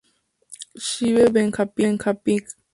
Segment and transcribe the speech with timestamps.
[0.87, 2.55] Жыве Беларусь!